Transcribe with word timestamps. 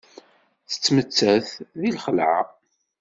Tettmettat 0.69 1.49
deg 1.79 1.93
lxelɛa. 1.95 2.39